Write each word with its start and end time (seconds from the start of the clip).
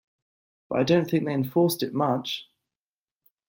But 0.67 0.79
I 0.79 0.83
don't 0.83 1.07
think 1.07 1.25
they 1.25 1.33
enforced 1.35 1.83
it 1.83 1.93
much. 1.93 2.49